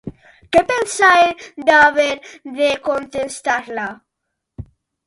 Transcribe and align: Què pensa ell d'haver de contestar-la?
Què 0.55 0.61
pensa 0.69 1.09
ell 1.17 1.45
d'haver 1.67 2.09
de 2.57 2.71
contestar-la? 2.89 3.89